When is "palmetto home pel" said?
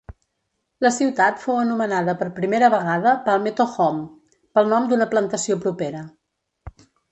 3.29-4.75